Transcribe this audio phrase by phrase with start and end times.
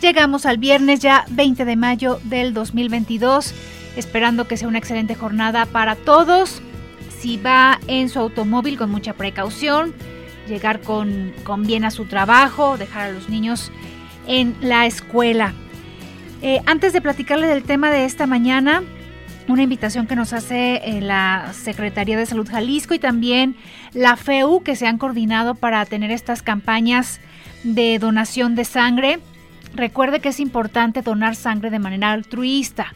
[0.00, 3.52] Llegamos al viernes ya 20 de mayo del 2022,
[3.96, 6.62] esperando que sea una excelente jornada para todos.
[7.18, 9.92] Si va en su automóvil con mucha precaución,
[10.46, 13.72] llegar con, con bien a su trabajo, dejar a los niños
[14.28, 15.52] en la escuela.
[16.42, 18.84] Eh, antes de platicarles del tema de esta mañana,
[19.48, 23.56] una invitación que nos hace eh, la Secretaría de Salud Jalisco y también
[23.94, 27.20] la FEU, que se han coordinado para tener estas campañas
[27.64, 29.18] de donación de sangre.
[29.74, 32.92] Recuerde que es importante donar sangre de manera altruista.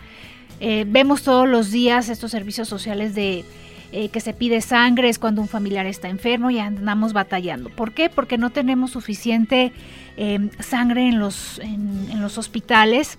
[0.61, 3.45] Eh, vemos todos los días estos servicios sociales de
[3.93, 7.69] eh, que se pide sangre, es cuando un familiar está enfermo y andamos batallando.
[7.69, 8.09] ¿Por qué?
[8.09, 9.73] Porque no tenemos suficiente
[10.17, 13.19] eh, sangre en los, en los hospitales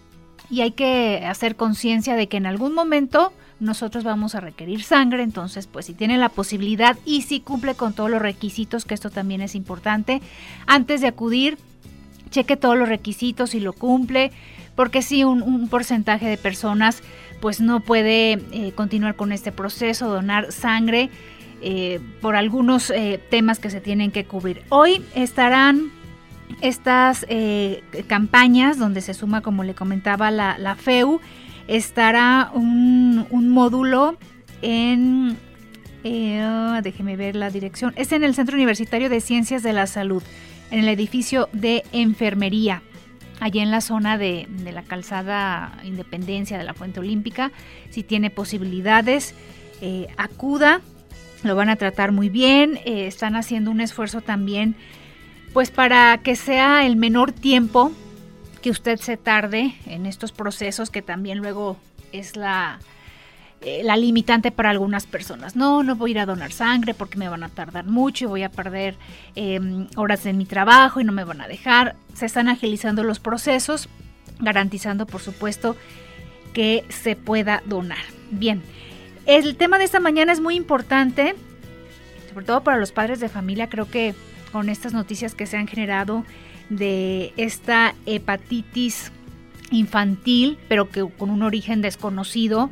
[0.49, 5.23] y hay que hacer conciencia de que en algún momento nosotros vamos a requerir sangre,
[5.23, 9.09] entonces pues si tiene la posibilidad y si cumple con todos los requisitos, que esto
[9.09, 10.21] también es importante,
[10.67, 11.57] antes de acudir
[12.33, 14.31] cheque todos los requisitos y lo cumple,
[14.75, 17.01] porque si un, porcentaje de personas
[17.39, 21.09] pues no puede eh, continuar con este proceso, donar sangre
[21.61, 24.63] eh, por algunos eh, temas que se tienen que cubrir.
[24.69, 25.91] Hoy estarán
[26.61, 27.25] estas
[28.07, 31.19] campañas donde se suma, como le comentaba, la, FEU,
[31.67, 34.17] estará un, un módulo
[34.61, 35.37] en...
[36.03, 37.93] déjeme ver la dirección.
[37.95, 40.23] Es en el Centro Universitario de Ciencias de la Salud
[40.73, 42.81] en el edificio de enfermería,
[43.39, 47.51] allá en la zona de, la calzada Independencia de la Fuente Olímpica.
[47.91, 49.35] Si tiene posibilidades,
[49.81, 50.81] eh, acuda,
[51.43, 54.75] lo van a tratar muy bien, eh, están haciendo un esfuerzo también,
[55.53, 57.91] pues para que sea el menor tiempo
[58.63, 61.77] que usted se tarde en estos procesos que también luego
[62.11, 62.79] es la,
[63.65, 65.55] eh, la limitante para algunas personas.
[65.55, 68.27] No, no voy a ir a donar sangre porque me van a tardar mucho y
[68.27, 68.95] voy a perder
[69.35, 71.95] em, horas de mi trabajo y no me van a dejar.
[72.13, 73.87] Se están agilizando los procesos,
[74.39, 75.77] garantizando, por supuesto,
[76.53, 78.03] que se pueda donar.
[78.31, 78.61] Bien,
[79.25, 81.35] el tema de esta mañana es muy importante,
[82.33, 83.69] sobre todo para los padres de familia.
[83.69, 84.13] Creo que
[84.51, 86.25] con estas noticias que se han generado
[86.69, 89.11] de esta hepatitis
[89.71, 92.69] infantil, pero que con un origen desconocido,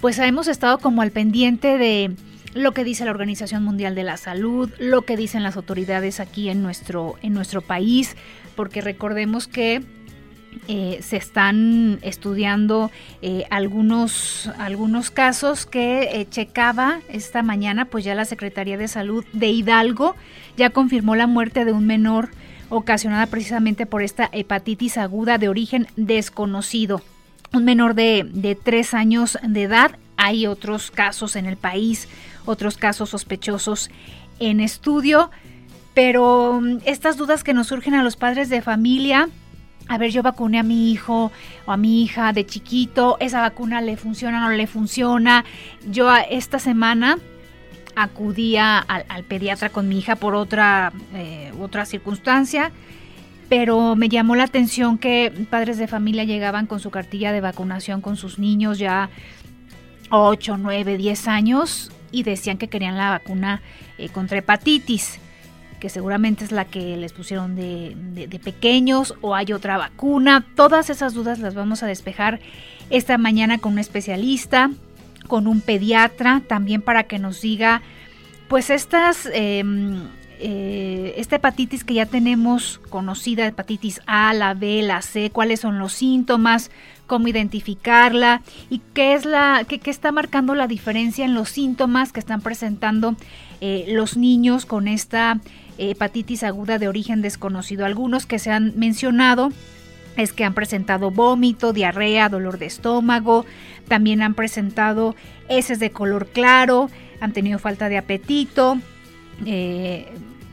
[0.00, 2.12] pues hemos estado como al pendiente de
[2.54, 6.48] lo que dice la Organización Mundial de la Salud, lo que dicen las autoridades aquí
[6.48, 8.16] en nuestro, en nuestro país,
[8.54, 9.82] porque recordemos que
[10.68, 12.90] eh, se están estudiando
[13.20, 19.24] eh, algunos, algunos casos que eh, checaba esta mañana, pues ya la Secretaría de Salud
[19.34, 20.16] de Hidalgo
[20.56, 22.30] ya confirmó la muerte de un menor
[22.70, 27.02] ocasionada precisamente por esta hepatitis aguda de origen desconocido
[27.52, 29.98] un menor de, de tres años de edad.
[30.16, 32.08] Hay otros casos en el país,
[32.44, 33.90] otros casos sospechosos
[34.38, 35.30] en estudio,
[35.94, 39.28] pero mm, estas dudas que nos surgen a los padres de familia,
[39.88, 41.30] a ver, yo vacuné a mi hijo
[41.64, 45.44] o a mi hija de chiquito, esa vacuna le funciona o no le funciona.
[45.88, 47.18] Yo esta semana
[47.94, 52.72] acudía al, pediatra con mi hija por otra, eh, otra circunstancia
[53.48, 58.00] pero me llamó la atención que padres de familia llegaban con su cartilla de vacunación
[58.00, 59.10] con sus niños ya
[60.10, 63.62] 8, 9, 10 años y decían que querían la vacuna
[63.98, 65.18] eh, contra hepatitis,
[65.80, 70.44] que seguramente es la que les pusieron de, pequeños o hay otra vacuna.
[70.54, 72.40] Todas esas dudas las vamos a despejar
[72.90, 74.70] esta mañana con un especialista,
[75.28, 77.82] con un pediatra, también para que nos diga
[78.48, 79.28] pues estas...
[79.32, 85.60] Em, eh, esta hepatitis que ya tenemos conocida, hepatitis A, la B, la C, cuáles
[85.60, 86.70] son los síntomas,
[87.06, 92.20] cómo identificarla y qué es la qué, está marcando la diferencia en los síntomas que
[92.20, 93.16] están presentando
[93.60, 95.40] eh, los niños con esta
[95.78, 97.86] hepatitis aguda de origen desconocido.
[97.86, 99.52] Algunos que se han mencionado
[100.16, 103.44] es que han presentado vómito, diarrea, dolor de estómago,
[103.88, 105.14] también han presentado
[105.48, 106.90] heces de color claro,
[107.20, 108.78] han tenido falta de apetito,
[109.44, 110.08] eh,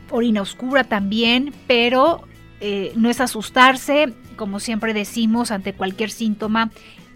[0.10, 2.28] orina oscura también, pero
[2.60, 6.72] eh, no es asustarse, como siempre decimos, ante cualquier síntoma,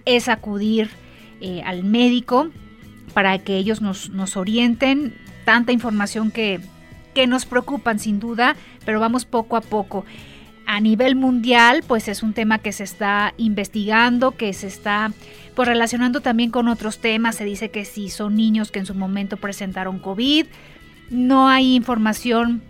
[0.06, 0.90] es acudir
[1.42, 2.50] eh, al médico
[3.14, 5.16] para que ellos nos, nos orienten.
[5.46, 6.60] Tanta información que,
[7.14, 8.56] que nos preocupan sin duda,
[8.86, 10.06] pero vamos poco a poco.
[10.66, 15.14] a nivel mundial, pues es un tema que se está investigando, que se está
[15.56, 17.38] pues relacionando también con otros temas.
[17.38, 20.46] Se dice que si son niños que en su momento presentaron COVID,
[21.10, 22.62] no hay información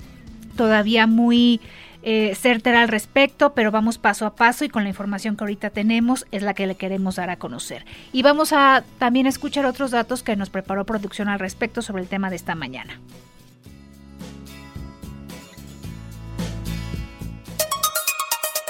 [0.56, 1.62] todavía muy
[2.04, 5.72] eh, certera al respecto, pero vamos paso a paso y con la información que ahorita
[5.72, 7.86] tenemos es la que le queremos dar a conocer.
[8.14, 12.08] Y vamos a también escuchar otros datos que nos preparó producción al respecto sobre el
[12.08, 13.00] tema de esta mañana.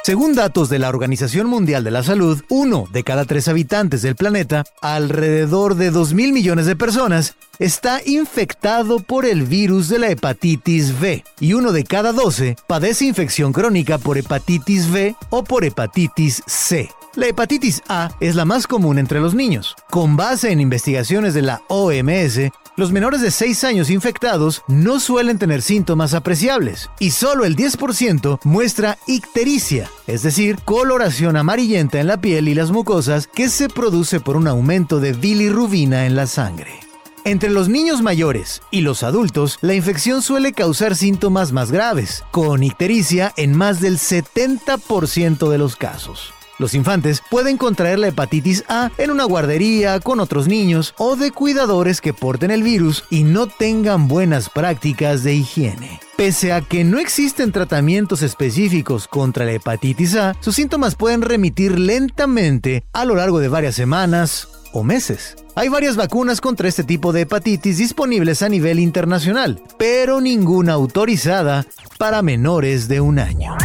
[0.07, 4.15] Según datos de la Organización Mundial de la Salud, uno de cada tres habitantes del
[4.15, 10.09] planeta, alrededor de 2 mil millones de personas, está infectado por el virus de la
[10.09, 15.65] hepatitis V y uno de cada 12 padece infección crónica por hepatitis V o por
[15.65, 16.89] hepatitis C.
[17.15, 19.75] La hepatitis A es la más común entre los niños.
[19.89, 25.39] Con base en investigaciones de la OMS, los menores de 6 años infectados no suelen
[25.39, 32.21] tener síntomas apreciables y solo el 10% muestra ictericia, es decir, coloración amarillenta en la
[32.21, 36.79] piel y las mucosas que se produce por un aumento de bilirrubina en la sangre.
[37.25, 42.63] Entre los niños mayores y los adultos, la infección suele causar síntomas más graves, con
[42.63, 46.31] ictericia en más del 70% de los casos.
[46.59, 51.31] Los infantes pueden contraer la hepatitis A en una guardería con otros niños o de
[51.31, 55.99] cuidadores que porten el virus y no tengan buenas prácticas de higiene.
[56.15, 61.77] Pese a que no existen tratamientos específicos contra la hepatitis A, sus síntomas pueden remitir
[61.77, 65.35] lentamente a lo largo de varias semanas o meses.
[65.53, 71.67] Hay varias vacunas contra este tipo de hepatitis disponibles a nivel internacional, pero ninguna autorizada
[71.99, 73.55] para menores de un año.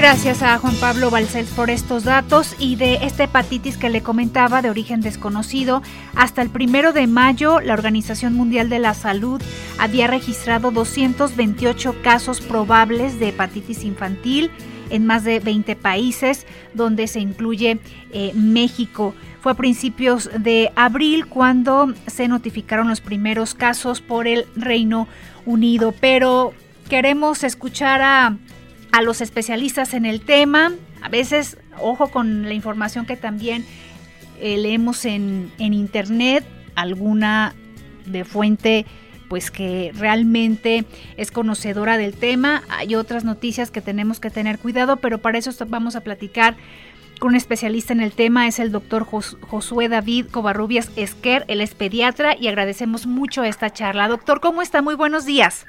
[0.00, 4.62] Gracias a Juan Pablo Balcells por estos datos y de esta hepatitis que le comentaba
[4.62, 5.82] de origen desconocido.
[6.16, 9.42] Hasta el primero de mayo, la Organización Mundial de la Salud
[9.78, 14.50] había registrado 228 casos probables de hepatitis infantil
[14.88, 17.78] en más de 20 países, donde se incluye
[18.10, 19.14] eh, México.
[19.42, 25.08] Fue a principios de abril cuando se notificaron los primeros casos por el Reino
[25.44, 26.54] Unido, pero
[26.88, 28.38] queremos escuchar a
[28.92, 30.72] a los especialistas en el tema.
[31.02, 33.64] A veces, ojo con la información que también
[34.40, 36.44] eh, leemos en, en internet,
[36.74, 37.54] alguna
[38.06, 38.86] de fuente
[39.28, 40.84] pues que realmente
[41.16, 42.64] es conocedora del tema.
[42.68, 46.56] Hay otras noticias que tenemos que tener cuidado, pero para eso vamos a platicar
[47.20, 51.74] con un especialista en el tema, es el doctor Josué David Covarrubias Esquer, él es
[51.74, 54.08] pediatra y agradecemos mucho esta charla.
[54.08, 54.82] Doctor, ¿cómo está?
[54.82, 55.66] Muy buenos días.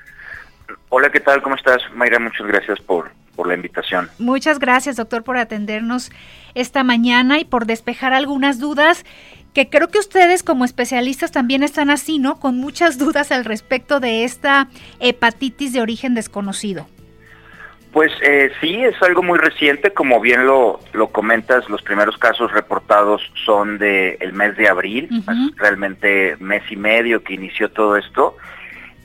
[0.90, 1.42] Hola, ¿qué tal?
[1.42, 2.20] ¿Cómo estás, Mayra?
[2.20, 4.10] Muchas gracias por, por la invitación.
[4.20, 6.12] Muchas gracias, doctor, por atendernos
[6.56, 9.06] esta mañana y por despejar algunas dudas
[9.54, 12.40] que creo que ustedes como especialistas también están así, ¿no?
[12.40, 14.68] Con muchas dudas al respecto de esta
[15.00, 16.88] hepatitis de origen desconocido.
[17.92, 22.50] Pues eh, sí, es algo muy reciente, como bien lo, lo comentas, los primeros casos
[22.54, 25.10] reportados son del el mes de abril,
[25.58, 28.38] realmente mes y medio que inició todo esto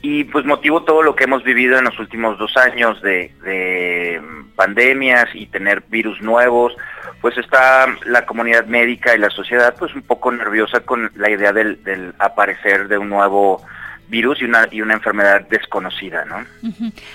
[0.09, 4.21] y pues motivo todo lo que hemos vivido en los últimos dos años de,
[4.55, 6.73] pandemias y tener virus nuevos,
[7.19, 11.51] pues está la comunidad médica y la sociedad pues un poco nerviosa con la idea
[11.51, 13.61] del, aparecer de un nuevo
[14.07, 16.37] virus y una, y una enfermedad desconocida, ¿no?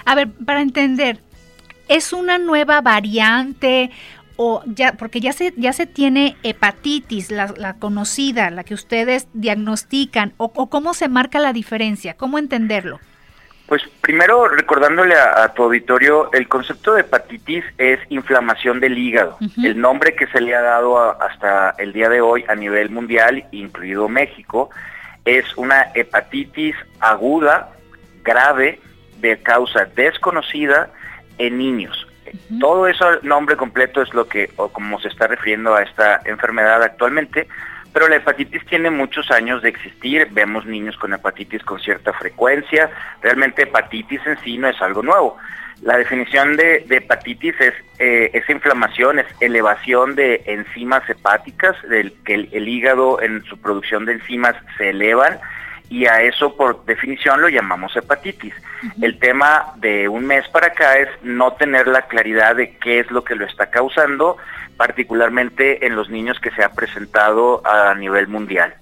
[0.04, 1.18] A ver, para entender,
[1.88, 3.90] ¿es una nueva variante
[4.44, 10.32] o ya, porque ya se, ya se tiene hepatitis, la, conocida, la que ustedes diagnostican,
[10.36, 12.98] o, cómo se marca la diferencia, cómo entenderlo.
[13.66, 19.38] Pues primero recordándole a, tu auditorio, el concepto de hepatitis es inflamación del hígado.
[19.62, 23.44] El nombre que se le ha dado hasta el día de hoy a nivel mundial,
[23.52, 24.70] incluido México,
[25.24, 27.70] es una hepatitis aguda,
[28.24, 28.80] grave,
[29.20, 30.90] de causa desconocida
[31.38, 32.08] en niños.
[32.60, 36.82] Todo eso, nombre completo es lo que, o como se está refiriendo a esta enfermedad
[36.82, 37.46] actualmente,
[37.92, 42.90] pero la hepatitis tiene muchos años de existir, vemos niños con hepatitis con cierta frecuencia,
[43.20, 45.36] realmente hepatitis en sí no es algo nuevo.
[45.82, 52.34] La definición de, hepatitis es eh, esa inflamación, es elevación de enzimas hepáticas, del que
[52.34, 55.40] el hígado en su producción de enzimas se elevan
[55.92, 58.54] y a eso por definición lo llamamos hepatitis.
[59.02, 63.10] El tema de un mes para acá es no tener la claridad de qué es
[63.10, 64.38] lo que lo está causando,
[64.78, 68.72] particularmente en los niños que se ha presentado a nivel mundial.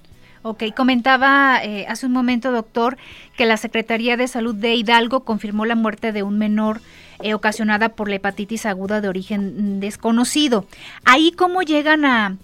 [0.43, 2.97] Ok, comentaba eh, hace un momento, doctor,
[3.35, 6.79] que la Secretaría de Salud de Hidalgo confirmó la muerte de un menor
[7.21, 10.65] eh, ocasionada por la hepatitis aguda de origen desconocido.
[11.03, 12.37] Ahí cómo llegan a,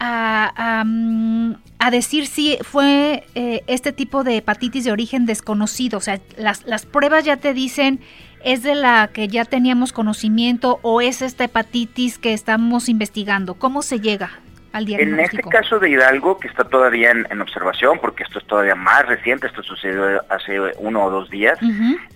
[0.00, 1.54] a, mm,
[1.90, 5.98] decir si fue eh, este tipo de hepatitis de origen desconocido?
[5.98, 8.00] O sea, las, las pruebas ya te dicen
[8.44, 13.54] es de la que ya teníamos conocimiento o es esta hepatitis que estamos investigando.
[13.54, 14.30] ¿Cómo se llega?
[14.74, 19.06] En este caso de Hidalgo, que está todavía en, observación, porque esto es todavía más
[19.06, 21.58] reciente, esto sucedió hace uno o dos días,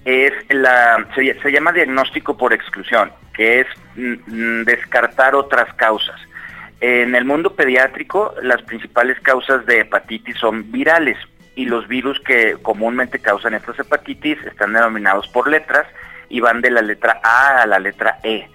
[0.04, 6.20] es la se, llama diagnóstico por exclusión, que es mm, mm, descartar otras causas.
[6.82, 11.16] En el mundo pediátrico, las principales causas de hepatitis son virales
[11.54, 15.86] y los virus que comúnmente causan estas hepatitis están denominados por letras
[16.28, 18.48] y van de la letra A a la letra E.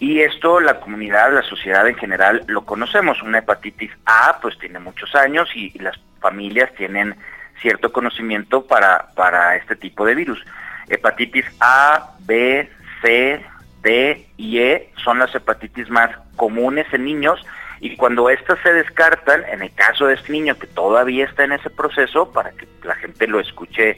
[0.00, 3.22] Y esto la comunidad, la sociedad en general lo conocemos.
[3.22, 7.14] Una hepatitis A pues tiene muchos años y, las familias tienen
[7.62, 10.44] cierto conocimiento para, para este tipo de virus.
[10.88, 12.68] Hepatitis A, B,
[13.02, 13.40] C,
[13.82, 17.40] D y E son las hepatitis más comunes en niños
[17.80, 21.52] y cuando estas se descartan, en el caso de este niño que todavía está en
[21.52, 23.96] ese proceso, para que la gente lo escuche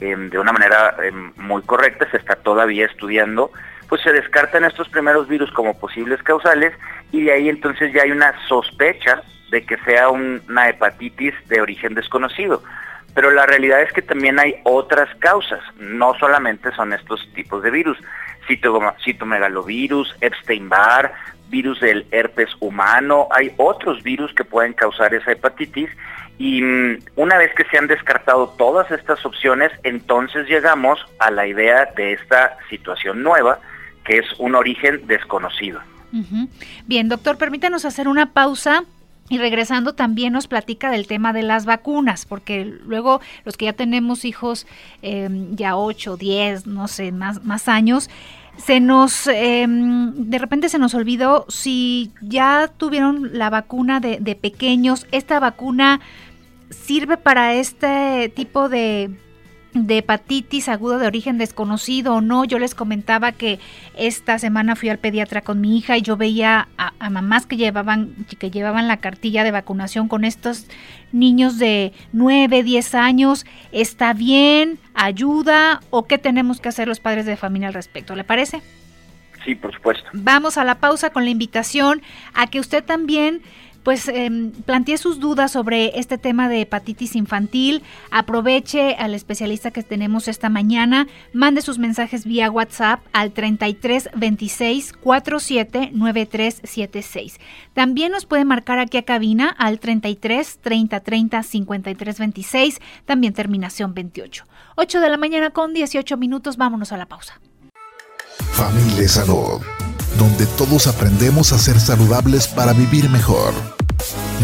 [0.00, 3.50] em, de una manera em, muy correcta, se está todavía estudiando
[3.88, 6.72] pues se descartan estos primeros virus como posibles causales
[7.12, 11.94] y de ahí entonces ya hay una sospecha de que sea una hepatitis de origen
[11.94, 12.62] desconocido.
[13.14, 17.70] Pero la realidad es que también hay otras causas, no solamente son estos tipos de
[17.70, 17.96] virus,
[19.04, 21.12] citomegalovirus, Epstein-Barr,
[21.48, 25.90] virus del herpes humano, hay otros virus que pueden causar esa hepatitis
[26.38, 31.46] y mm, una vez que se han descartado todas estas opciones, entonces llegamos a la
[31.46, 33.58] idea de esta situación nueva,
[34.04, 35.80] que es un origen desconocido.
[36.86, 38.84] Bien, doctor, permítanos hacer una pausa.
[39.28, 43.72] Y regresando también nos platica del tema de las vacunas, porque luego los que ya
[43.72, 44.68] tenemos hijos
[45.02, 48.08] em, ya 8, 10, no sé, más, más años,
[48.56, 54.34] se nos, em, de repente se nos olvidó si ya tuvieron la vacuna de, de
[54.34, 56.00] pequeños, esta vacuna
[56.70, 59.16] sirve para este tipo de
[59.84, 62.44] de hepatitis aguda de origen desconocido o no.
[62.44, 63.58] Yo les comentaba que
[63.96, 68.14] esta semana fui al pediatra con mi hija y yo veía a, mamás que llevaban,
[68.38, 70.66] que llevaban la cartilla de vacunación con estos
[71.12, 73.44] niños de 9, 10 años.
[73.72, 74.78] ¿Está bien?
[74.94, 75.80] ¿Ayuda?
[75.90, 78.16] ¿O qué tenemos que hacer los padres de familia al respecto?
[78.16, 78.62] ¿Le parece?
[79.44, 80.04] Sí, por supuesto.
[80.12, 82.02] Vamos a la pausa con la invitación
[82.34, 83.42] a que usted también
[83.86, 87.84] pues eh, plantee sus dudas sobre este tema de hepatitis infantil.
[88.10, 91.06] Aproveche al especialista que tenemos esta mañana.
[91.32, 97.38] Mande sus mensajes vía WhatsApp al 33 26 47 93 76.
[97.74, 103.94] También nos puede marcar aquí a cabina al 33 30 30 53 26, también terminación
[103.94, 104.46] 28.
[104.74, 106.56] 8 de la mañana con 18 minutos.
[106.56, 107.40] Vámonos a la pausa.
[108.50, 109.60] Familia Salud,
[110.18, 113.75] donde todos aprendemos a ser saludables para vivir mejor.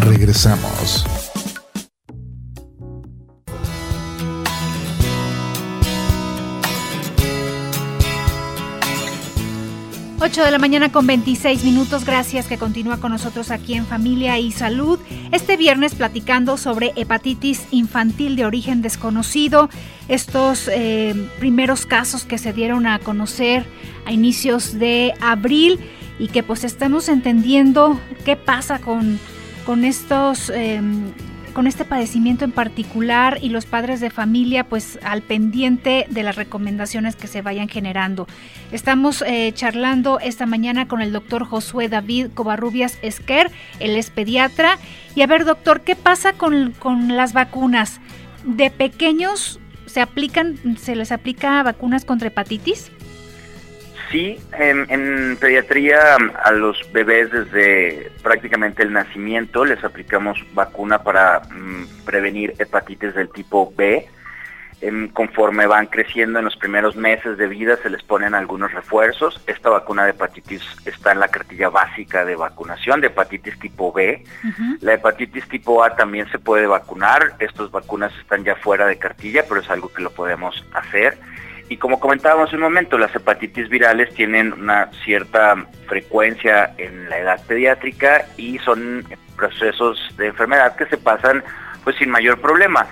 [0.00, 1.04] Regresamos.
[10.25, 12.04] 8 de la mañana con 26 minutos.
[12.04, 15.00] Gracias que continúa con nosotros aquí en Familia y Salud.
[15.32, 19.68] Este viernes platicando sobre hepatitis infantil de origen desconocido.
[20.06, 23.66] Estos eh, primeros casos que se dieron a conocer
[24.06, 25.80] a inicios de abril
[26.21, 29.18] y que pues estamos entendiendo qué pasa con
[29.64, 30.50] con estos...
[30.50, 31.12] Em,
[31.52, 36.37] con este padecimiento en particular y los padres de familia pues al pendiente de las
[36.37, 38.26] recomendaciones que se vayan generando.
[38.73, 43.50] Estamos eh, charlando esta mañana con el doctor Josué David Covarrubias Esquer,
[43.81, 44.78] él es pediatra.
[45.14, 48.00] Y a ver doctor, ¿qué pasa con, con las vacunas?
[48.45, 52.90] ¿De pequeños se aplican, se les aplica vacunas contra hepatitis?
[54.12, 62.04] Sí, en, pediatría a los bebés desde prácticamente el nacimiento les aplicamos vacuna para mm,
[62.04, 64.07] prevenir hepatitis del tipo B.
[64.83, 69.42] Em, conforme van creciendo en los primeros meses de vida se les ponen algunos refuerzos.
[69.47, 74.25] Esta vacuna de hepatitis está en la cartilla básica de vacunación de hepatitis tipo B.
[74.83, 77.35] La hepatitis tipo A también se puede vacunar.
[77.38, 81.16] Estas vacunas están ya fuera de cartilla, pero es algo que lo podemos hacer.
[81.73, 85.55] Y como comentábamos en un momento, las hepatitis virales tienen una cierta
[85.87, 91.43] frecuencia en la edad pediátrica y son procesos de enfermedad que se pasan
[91.83, 92.87] pues sin mayor problema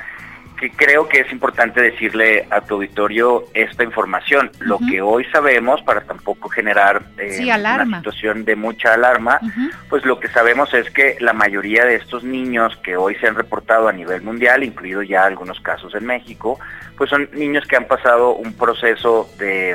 [0.60, 4.50] que creo que es importante decirle a tu auditorio esta información.
[4.58, 9.40] Lo que hoy sabemos, para tampoco generar eh, una situación de mucha alarma,
[9.88, 13.36] pues lo que sabemos es que la mayoría de estos niños que hoy se han
[13.36, 16.60] reportado a nivel mundial, incluido ya algunos casos en México,
[16.98, 19.74] pues son niños que han pasado un proceso de,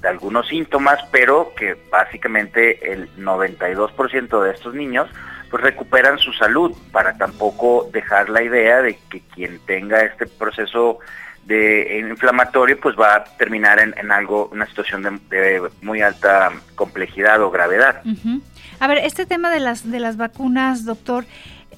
[0.00, 5.08] de algunos síntomas, pero que básicamente el 92% de estos niños
[5.50, 10.98] pues recuperan su salud para tampoco dejar la idea de que quien tenga este proceso
[11.44, 17.50] de inflamatorio pues va a terminar en, algo una situación de, muy alta complejidad o
[17.50, 18.02] gravedad.
[18.80, 21.24] A ver, este tema de las de las vacunas, doctor,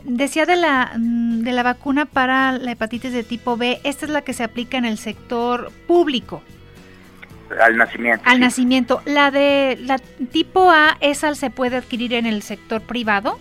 [0.05, 4.11] decía de la mm, de la vacuna para la hepatitis de tipo B, esta es
[4.11, 6.43] la que se aplica en el sector público.
[7.61, 8.25] Al nacimiento.
[8.29, 9.03] Al nacimiento.
[9.07, 13.39] La de la tipo A, esa se puede adquirir en el sector privado.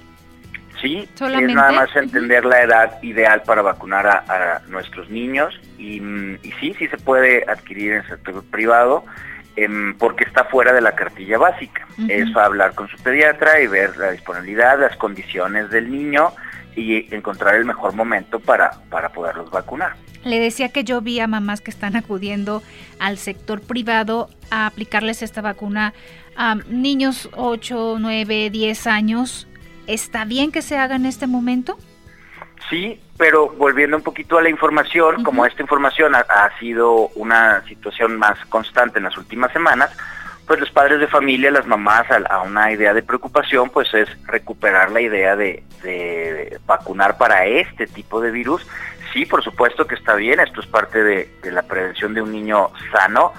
[0.82, 1.52] Sí, ¿Solamente?
[1.52, 6.74] es nada más entender la edad ideal para vacunar a, nuestros niños y, y, sí,
[6.78, 9.04] sí se puede adquirir en el sector privado
[9.56, 11.86] em, porque está fuera de la cartilla básica.
[12.08, 16.32] Es hablar con su pediatra y ver la disponibilidad, las condiciones del niño
[16.76, 19.96] y encontrar el mejor momento para, para poderlos vacunar.
[20.24, 22.62] Le decía que yo vi a mamás que están acudiendo
[23.00, 25.94] al sector privado a aplicarles esta vacuna
[26.36, 29.48] a niños 8, 9, 10 años.
[29.90, 31.76] ¿Está bien que se haga en este momento?
[32.70, 38.16] Sí, pero volviendo un poquito a la información, como esta información ha, sido una situación
[38.16, 39.90] más constante en las últimas semanas,
[40.46, 44.92] pues los padres de familia, las mamás, a, una idea de preocupación, pues es recuperar
[44.92, 45.64] la idea de,
[46.68, 48.68] vacunar para este tipo de virus.
[49.12, 52.70] Sí, por supuesto que está bien, esto es parte de, la prevención de un niño
[52.92, 53.34] sano,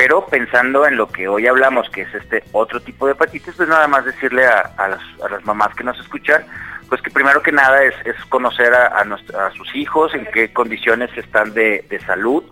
[0.00, 3.68] pero pensando en lo que hoy hablamos, que es este otro tipo de hepatitis, pues
[3.68, 6.42] nada más decirle a, las, mamás que nos escuchan,
[6.88, 7.94] pues que primero que nada es,
[8.30, 12.42] conocer a, a, sus hijos, en qué condiciones están de, salud,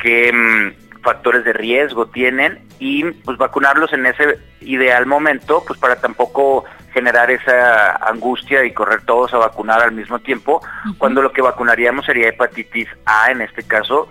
[0.00, 6.00] que mm, factores de riesgo tienen y pues vacunarlos en ese ideal momento, pues para
[6.00, 6.64] tampoco
[6.98, 10.60] generar esa angustia y correr todos a vacunar al mismo tiempo,
[10.98, 14.08] cuando lo que vacunaríamos sería hepatitis A en este caso,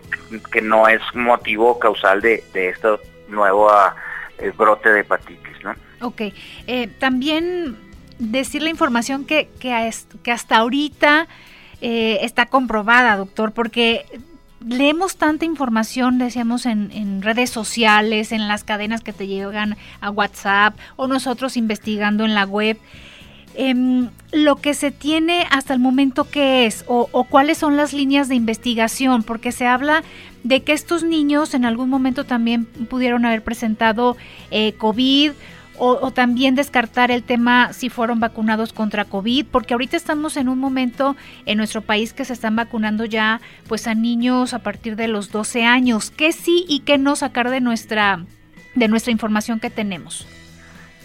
[0.54, 2.88] que no es motivo causal de, de este
[3.28, 3.70] nuevo
[4.40, 5.76] eh, brote de hepatitis, ¿no?
[6.00, 6.22] Ok,
[6.68, 7.76] eh, también
[8.20, 9.92] decir la información que, que,
[10.24, 11.28] que hasta ahorita
[11.82, 14.06] eh, está comprobada, doctor, porque
[14.66, 20.78] leemos tanta información, decíamos, en, redes sociales, en las cadenas que te llegan a WhatsApp
[20.96, 22.78] o nosotros investigando en la web.
[23.60, 27.92] Em, lo que se tiene hasta el momento qué es o, o, cuáles son las
[27.92, 30.04] líneas de investigación, porque se habla
[30.44, 34.16] de que estos niños en algún momento también pudieron haber presentado
[34.52, 35.32] eh, COVID
[35.78, 40.60] o, también descartar el tema si fueron vacunados contra COVID, porque ahorita estamos en un
[40.60, 45.08] momento en nuestro país que se están vacunando ya pues a niños a partir de
[45.08, 46.12] los 12 años.
[46.12, 48.20] ¿Qué sí y qué no sacar de nuestra,
[48.76, 50.28] de nuestra información que tenemos?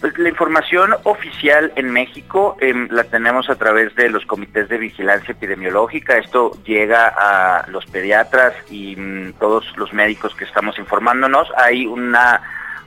[0.01, 4.77] Pues la información oficial en México em, la tenemos a través de los comités de
[4.77, 6.19] vigilancia epidemiológica.
[6.19, 11.47] Esto llega a los pediatras y mm, todos los médicos que estamos informándonos.
[11.57, 12.43] Hay una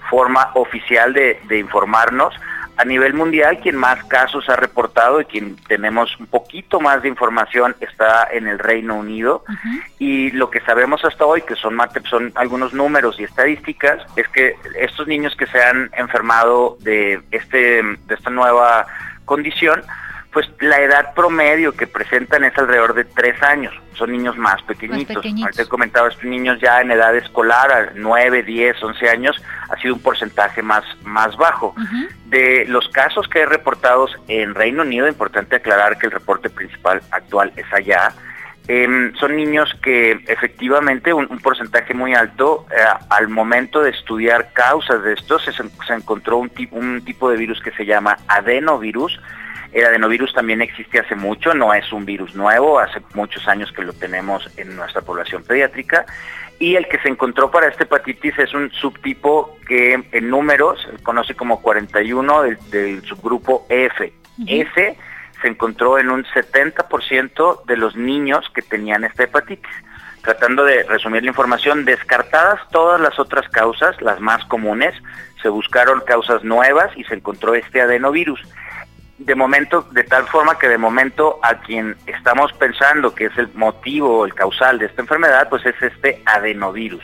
[0.10, 2.34] forma oficial de, informarnos.
[2.78, 7.08] A nivel mundial, quien más casos ha reportado y quien tenemos un poquito más de
[7.08, 9.46] información está en el Reino Unido.
[9.98, 11.78] Y lo que sabemos hasta hoy, que son,
[12.10, 17.82] son algunos números y estadísticas, es que estos niños que se han enfermado de, este,
[17.82, 18.88] de esta nueva
[19.24, 19.82] condición,
[20.36, 23.74] pues la edad promedio que presentan es alrededor de tres años.
[23.94, 25.26] Son niños más pequeñitos.
[25.26, 29.78] Ahorita he comentado, estos niños ya en edad escolar, a 9, 10, 11 años, ha
[29.78, 31.74] sido un porcentaje más, más bajo.
[32.26, 37.02] De los casos que he reportados en Reino Unido, importante aclarar que el reporte principal
[37.12, 38.12] actual es allá,
[38.68, 45.02] em, son niños que efectivamente un, porcentaje muy alto, eh, al momento de estudiar causas
[45.02, 49.18] de esto, se, se encontró un, un tipo de virus que se llama adenovirus,
[49.76, 53.84] el adenovirus también existe hace mucho, no es un virus nuevo, hace muchos años que
[53.84, 56.06] lo tenemos en nuestra población pediátrica.
[56.60, 61.04] Y el que se encontró para esta hepatitis es un subtipo que en números se
[61.04, 64.14] conoce como 41 del, subgrupo F.
[64.48, 64.98] F
[65.42, 69.74] se encontró en un 70% de los niños que tenían esta hepatitis.
[70.22, 74.96] Tratando de resumir la información, descartadas todas las otras causas, las más comunes,
[75.42, 78.40] se buscaron causas nuevas y se encontró este adenovirus
[79.18, 83.50] de momento, de tal forma que de momento a quien estamos pensando que es el
[83.54, 87.04] motivo, el causal de esta enfermedad, pues es este adenovirus.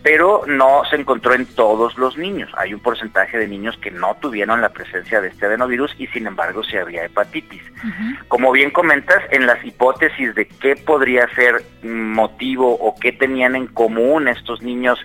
[0.00, 2.50] Pero no se encontró en todos los niños.
[2.56, 6.28] Hay un porcentaje de niños que no tuvieron la presencia de este adenovirus y sin
[6.28, 7.62] embargo se había hepatitis.
[8.28, 13.66] Como bien comentas, en las hipótesis de qué podría ser motivo o qué tenían en
[13.66, 15.04] común estos niños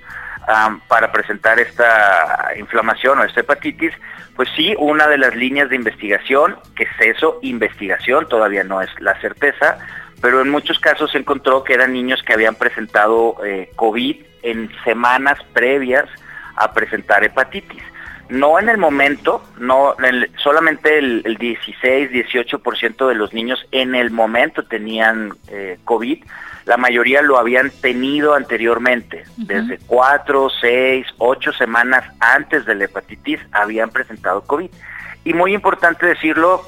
[0.88, 3.94] para presentar esta inflamación o esta hepatitis,
[4.36, 8.90] pues sí, una de las líneas de investigación, que es eso, investigación, todavía no es
[9.00, 9.78] la certeza,
[10.22, 14.70] pero en muchos casos se encontró que eran niños que habían presentado eh, COVID en
[14.84, 16.06] semanas previas
[16.56, 17.84] a presentar hepatitis.
[18.30, 19.96] no en el momento, no
[20.38, 26.24] solamente el, 16, 18% de los niños en el momento tenían eh, COVID,
[26.66, 33.40] la mayoría lo habían tenido anteriormente, desde cuatro, seis, ocho semanas antes de la hepatitis
[33.52, 34.70] habían presentado COVID.
[35.26, 36.62] Y muy importante decirlo,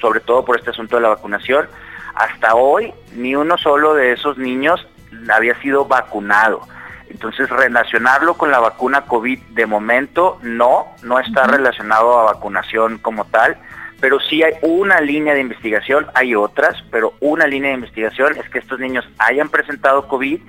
[0.00, 1.66] sobre todo por este asunto de la vacunación,
[2.14, 4.86] hasta hoy ni uno solo de esos niños
[5.30, 6.66] había sido vacunado.
[7.08, 13.26] Entonces, relacionarlo con la vacuna COVID de momento no, no está relacionado a vacunación como
[13.26, 13.58] tal,
[14.02, 18.50] pero sí hay una línea de investigación, hay otras, pero una línea de investigación es
[18.50, 20.40] que estos niños hayan presentado COVID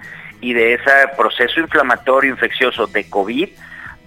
[0.42, 3.50] y de ese proceso inflamatorio infeccioso de COVID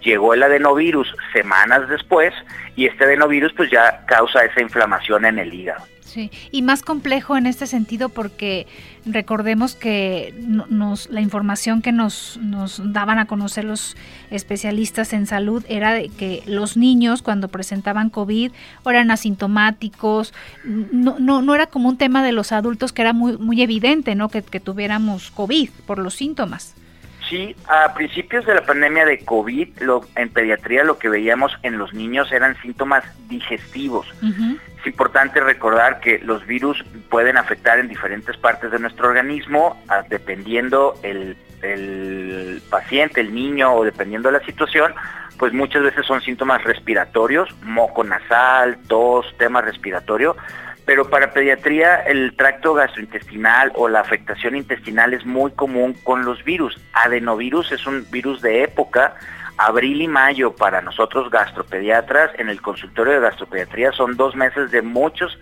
[0.07, 2.33] llegó el adenovirus semanas después
[2.77, 5.85] y este adenovirus pues ya causa esa inflamación en el hígado.
[6.05, 8.69] Sí, y más complejo en este sentido porque
[9.05, 13.97] recordemos que nos, la información que nos, nos daban a conocer los
[14.31, 18.53] especialistas en salud era de que los niños cuando presentaban COVID
[18.87, 20.33] eran asintomáticos,
[20.64, 24.14] no, no, no era como un tema de los adultos que era muy, muy evidente,
[24.14, 24.29] ¿no?
[24.29, 26.77] Que, que tuviéramos COVID por los síntomas.
[27.29, 29.69] Sí, a principios de la pandemia de COVID,
[30.15, 34.07] en pediatría lo que veíamos en los niños eran síntomas digestivos.
[34.81, 40.95] Es importante recordar que los virus pueden afectar en diferentes partes de nuestro organismo, dependiendo
[41.03, 44.95] el, el paciente, el niño o dependiendo de la situación,
[45.37, 50.37] pues muchas veces son síntomas respiratorios, moco nasal, tos, tema respiratorio,
[50.87, 56.42] pero para pediatría el tracto gastrointestinal o la afectación intestinal es muy común con los
[56.44, 56.81] virus.
[56.92, 59.16] Adenovirus es un virus de época.
[59.59, 64.81] Abril y mayo para nosotros gastropediatras en el consultorio de gastropediatría son dos meses de
[64.81, 65.38] muchos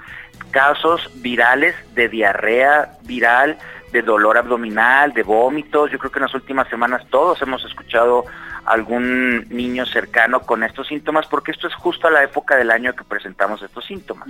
[0.51, 3.59] casos virales de diarrea viral,
[3.93, 5.91] de dolor abdominal, de vómitos.
[5.91, 8.25] Yo creo que en las últimas semanas todos hemos escuchado
[8.67, 12.95] algún niño cercano con estos síntomas, porque esto es justo a la época del año
[12.95, 14.29] que presentamos estos síntomas.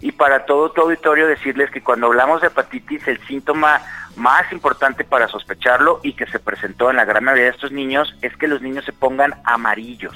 [0.00, 3.80] Y para todo tu auditorio decirles que cuando hablamos de hepatitis, el síntoma
[4.16, 8.16] más importante para sospecharlo y que se presentó en la gran mayoría de estos niños
[8.22, 10.14] es que los niños se pongan amarillos.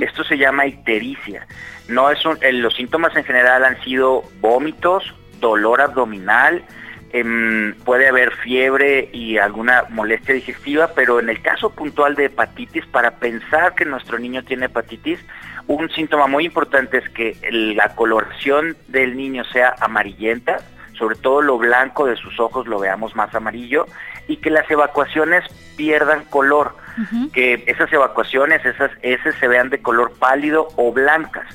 [0.00, 1.46] Esto se llama ictericia.
[1.88, 6.64] No es los síntomas en general han sido vómitos, dolor abdominal,
[7.10, 12.84] Em, puede haber fiebre y alguna molestia digestiva, pero en el caso puntual de hepatitis,
[12.86, 15.18] para pensar que nuestro niño tiene hepatitis,
[15.66, 20.58] un síntoma muy importante es que la coloración del niño sea amarillenta,
[20.98, 23.86] sobre todo lo blanco de sus ojos lo veamos más amarillo,
[24.26, 25.44] y que las evacuaciones
[25.76, 26.74] pierdan color,
[27.32, 31.46] que esas evacuaciones, esas heces se vean de color pálido o blancas.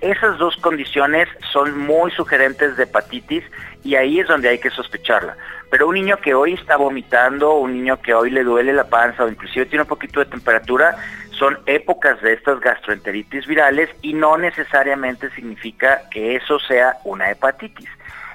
[0.00, 3.44] Esas dos condiciones son muy sugerentes de hepatitis
[3.86, 5.36] y ahí es donde hay que sospecharla.
[5.70, 9.24] Pero un niño que hoy está vomitando, un niño que hoy le duele la panza
[9.24, 10.96] o inclusive tiene un poquito de temperatura,
[11.30, 17.88] son épocas de estas gastroenteritis virales y no necesariamente significa que eso sea una hepatitis.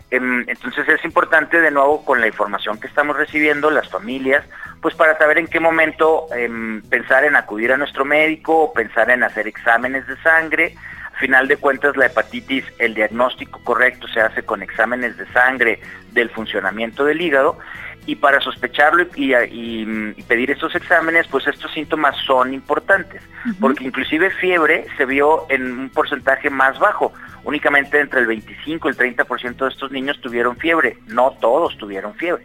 [0.10, 4.46] Em, entonces es importante de nuevo con la información que estamos recibiendo, las familias,
[4.82, 9.10] pues para saber en qué momento em, pensar en acudir a nuestro médico o pensar
[9.10, 10.76] en hacer exámenes de sangre,
[11.22, 15.80] final de cuentas la hepatitis, el diagnóstico correcto se hace con exámenes de sangre
[16.12, 17.60] del funcionamiento del hígado
[18.08, 23.22] y para sospecharlo y, pedir estos exámenes, pues estos síntomas son importantes,
[23.60, 28.92] porque inclusive fiebre se vio en un porcentaje más bajo, únicamente entre el 25 y
[28.92, 32.44] el 30% de estos niños tuvieron fiebre, no todos tuvieron fiebre.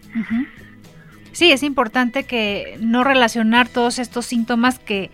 [1.33, 5.11] Sí, es importante que no relacionar todos estos síntomas que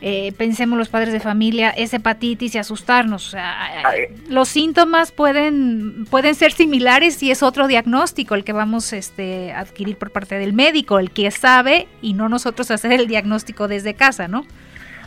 [0.00, 3.34] eh, pensemos los padres de familia, es hepatitis y asustarnos.
[3.36, 4.14] Ah, eh.
[4.28, 9.60] los síntomas pueden, pueden ser similares y es otro diagnóstico el que vamos este, a
[9.60, 13.94] adquirir por parte del médico, el que sabe y no nosotros hacer el diagnóstico desde
[13.94, 14.46] casa, ¿no?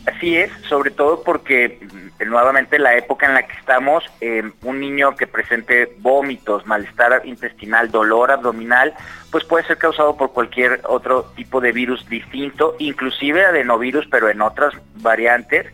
[0.05, 4.79] Así es, sobre todo porque mm, nuevamente la época en la que estamos, eh, un
[4.79, 8.95] niño que presente vómitos, malestar intestinal, dolor abdominal,
[9.29, 14.41] pues puede ser causado por cualquier otro tipo de virus distinto, inclusive adenovirus, pero en
[14.41, 15.67] otras variantes.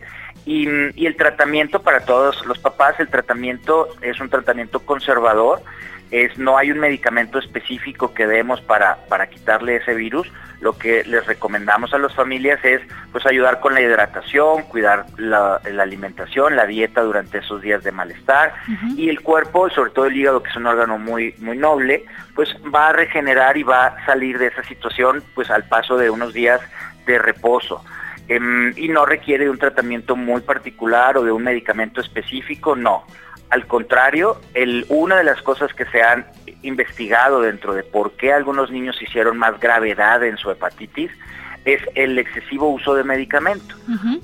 [0.44, 5.62] Y, mm, y el tratamiento para todos los papás, el tratamiento es un tratamiento conservador,
[6.10, 10.30] es no hay un medicamento específico que demos para, para quitarle ese virus.
[10.60, 12.80] Lo que les recomendamos a las familias es
[13.12, 18.54] pues ayudar con la hidratación, cuidar la, alimentación, la dieta durante esos días de malestar
[18.96, 22.56] y el cuerpo, sobre todo el hígado que es un órgano muy, muy noble, pues
[22.74, 26.32] va a regenerar y va a salir de esa situación pues al paso de unos
[26.32, 26.60] días
[27.06, 27.84] de reposo.
[28.26, 33.04] Em, y no requiere de un tratamiento muy particular o de un medicamento específico, no
[33.50, 36.26] al contrario, el, una de las cosas que se han
[36.62, 41.10] investigado dentro de por qué algunos niños hicieron más gravedad en su hepatitis
[41.64, 43.74] es el excesivo uso de medicamento.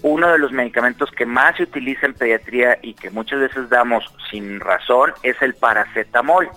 [0.02, 4.04] Uno de los medicamentos que más se utiliza en pediatría y que muchas veces damos
[4.30, 6.48] sin razón es el paracetamol.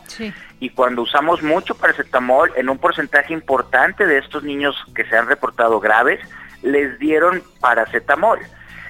[0.60, 5.28] Y cuando usamos mucho paracetamol, en un porcentaje importante de estos niños que se han
[5.28, 6.20] reportado graves,
[6.62, 8.40] les dieron paracetamol.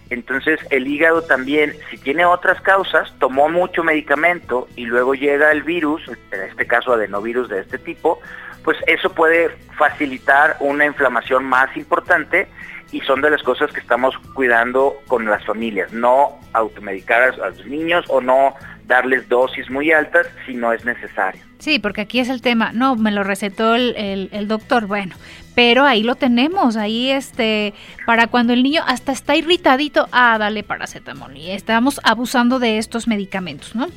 [0.10, 5.63] Entonces el hígado también, si tiene otras causas, tomó mucho medicamento y luego llega el
[5.63, 8.20] virus, en este caso adenovirus de este tipo,
[8.63, 12.48] pues eso puede facilitar una inflamación más importante
[12.91, 17.65] y son de las cosas que estamos cuidando con las familias, no automedicar a los
[17.65, 21.41] niños o no darles dosis muy altas si no es necesario.
[21.60, 25.15] Sí, porque aquí es el tema, no, me lo recetó el, doctor, bueno,
[25.58, 27.74] pero ahí lo tenemos, ahí este,
[28.06, 33.08] para cuando el niño hasta está irritadito, ah, dale paracetamol y estamos abusando de estos
[33.08, 33.88] medicamentos, ¿no?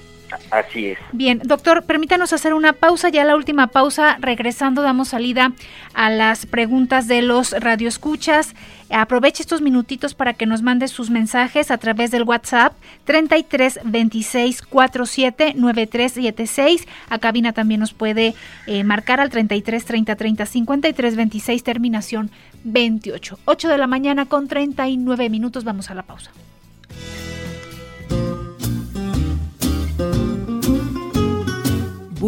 [0.51, 0.99] Así es.
[1.13, 5.53] Bien, doctor, permítanos hacer una pausa, ya la última pausa, regresando damos salida
[5.95, 8.55] a las preguntas de los radioescuchas.
[8.91, 12.73] Aproveche estos minutitos para que nos mande sus mensajes a través del WhatsApp
[13.05, 16.89] 33 26 47 9376.
[17.09, 18.35] A cabina también nos puede
[18.67, 22.31] eh, marcar al 33 30 30 53 26 terminación
[22.65, 23.39] 28.
[23.45, 25.65] 8 de la mañana con 39 minutos.
[25.65, 26.33] Vamos a la pausa.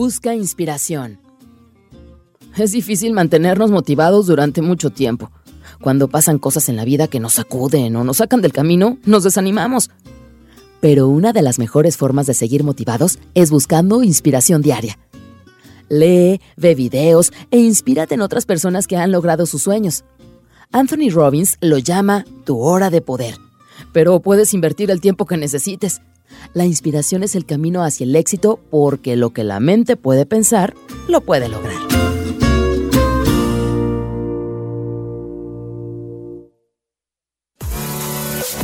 [0.04, 1.20] Busca inspiración.
[2.56, 5.30] Es difícil mantenernos motivados durante mucho tiempo.
[5.80, 9.22] Cuando pasan cosas en la vida que nos sacuden o nos sacan del camino, nos
[9.22, 9.90] desanimamos.
[10.80, 14.98] Pero una de las mejores formas de seguir motivados es buscando inspiración diaria.
[15.88, 20.02] Lee, ve videos e inspírate en otras personas que han logrado sus sueños.
[20.72, 23.36] Anthony Robbins lo llama tu hora de poder,
[23.92, 26.02] pero puedes invertir el tiempo que necesites.
[26.54, 30.74] La inspiración es el camino hacia el éxito porque lo que la mente puede pensar,
[31.08, 31.76] lo puede lograr.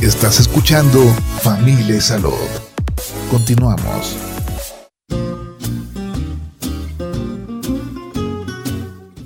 [0.01, 0.99] Estás escuchando
[1.41, 2.31] Familia Salud.
[3.29, 4.15] Continuamos.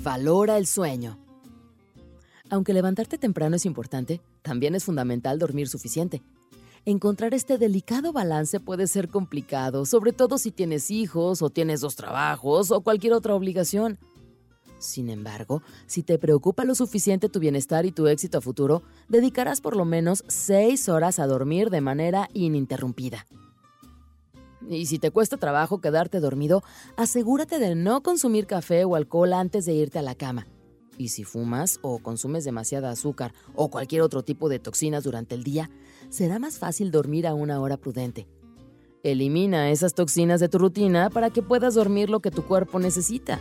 [0.02, 1.18] Valora el sueño.
[2.50, 6.22] Aunque levantarte temprano es importante, también es fundamental dormir suficiente.
[6.86, 11.96] Encontrar este delicado balance puede ser complicado, sobre todo si tienes hijos o tienes dos
[11.96, 13.98] trabajos o cualquier otra obligación.
[14.78, 19.62] Sin embargo, si te preocupa lo suficiente tu bienestar y tu éxito a futuro, dedicarás
[19.62, 23.24] por lo menos seis horas a dormir de manera ininterrumpida.
[24.68, 26.62] Y si te cuesta trabajo quedarte dormido,
[26.98, 30.46] asegúrate de no consumir café o alcohol antes de irte a la cama.
[30.98, 35.44] Y si fumas o consumes demasiada azúcar o cualquier otro tipo de toxinas durante el
[35.44, 35.70] día,
[36.10, 38.26] será más fácil dormir a una hora prudente.
[39.02, 43.38] Elimina esas toxinas de tu rutina para que puedas dormir lo que tu cuerpo necesita.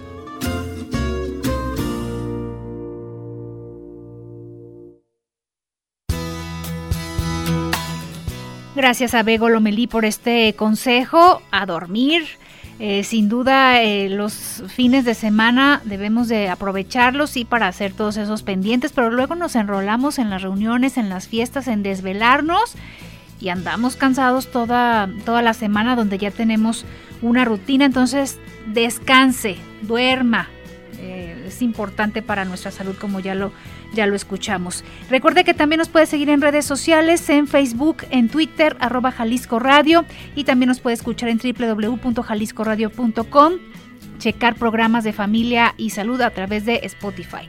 [8.75, 11.41] Gracias a Bego Lomelí por este consejo.
[11.51, 12.23] A dormir.
[12.79, 18.17] Eh, sin duda, eh, los fines de semana debemos de aprovecharlos sí para hacer todos
[18.17, 22.75] esos pendientes, pero luego nos enrolamos en las reuniones, en las fiestas, en desvelarnos
[23.39, 26.85] y andamos cansados toda, toda la semana donde ya tenemos
[27.21, 27.85] una rutina.
[27.85, 30.47] Entonces, descanse, duerma.
[30.99, 33.51] Eh, es importante para nuestra salud, como ya lo
[33.93, 34.83] ya lo escuchamos.
[35.09, 39.59] Recuerde que también nos puede seguir en redes sociales, en Facebook, en Twitter, arroba Jalisco
[39.59, 43.53] Radio, y también nos puede escuchar en www.jaliscoradio.com,
[44.19, 47.47] checar programas de familia y salud a través de Spotify.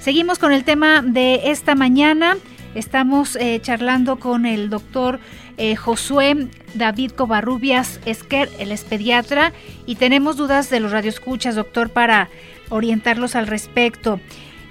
[0.00, 2.36] Seguimos con el tema de esta mañana.
[2.74, 5.18] Estamos eh, charlando con el doctor
[5.56, 9.54] eh, Josué David Covarrubias Esquer, el es pediatra,
[9.86, 12.28] y tenemos dudas de los radioescuchas, doctor, para
[12.68, 14.20] orientarlos al respecto.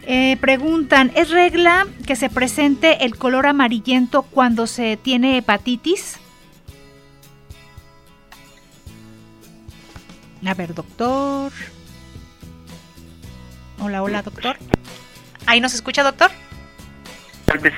[0.07, 6.19] Eh, preguntan, ¿es regla que se presente el color amarillento cuando se tiene hepatitis?
[10.45, 11.51] A ver, doctor.
[13.79, 14.57] Hola, hola, doctor.
[15.47, 16.29] ¿Ahí nos escucha, doctor?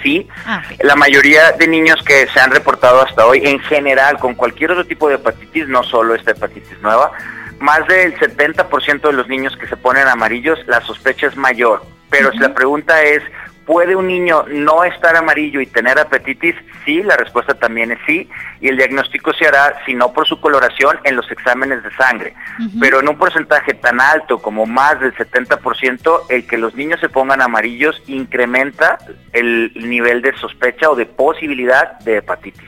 [0.03, 4.33] Sí, ah, la mayoría de niños que se han reportado hasta hoy, en general, con
[4.33, 7.11] cualquier otro tipo de hepatitis, no solo esta hepatitis nueva,
[7.59, 12.31] más del 70% de los niños que se ponen amarillos, la sospecha es mayor pero
[12.31, 13.21] si la pregunta es,
[13.65, 16.55] ¿puede un niño no estar amarillo y tener hepatitis?
[16.85, 18.29] Sí, la respuesta también es sí.
[18.61, 22.33] Y el diagnóstico se hará, si no por su coloración, en los exámenes de sangre.
[22.79, 27.09] Pero en un porcentaje tan alto como más del 70%, el que los niños se
[27.09, 28.97] pongan amarillos incrementa
[29.33, 32.67] el nivel de sospecha o de posibilidad de hepatitis.